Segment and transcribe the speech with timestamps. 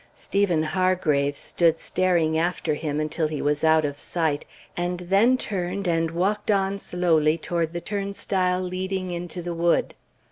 [0.15, 5.85] Stephen Hargraves stood staring after him until he was out of sight, and then turned,
[5.87, 9.93] and walked on slowly toward the turnstile leading into the wood.